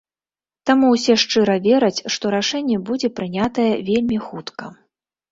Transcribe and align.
Таму 0.67 0.87
ўсе 0.93 1.13
шчыра 1.23 1.57
вераць, 1.65 2.05
што 2.15 2.31
рашэнне 2.35 2.77
будзе 2.87 3.07
прынятае 3.19 3.67
вельмі 3.91 4.17
хутка. 4.29 4.71